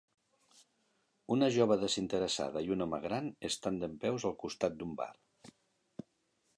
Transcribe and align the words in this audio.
Una 1.35 1.49
jove 1.57 1.77
desinteressada 1.83 2.65
i 2.69 2.73
un 2.77 2.85
home 2.87 3.01
gran 3.05 3.31
estan 3.51 3.79
dempeus 3.85 4.27
al 4.31 4.35
costat 4.45 4.81
d'un 4.83 5.01
bar. 5.05 5.11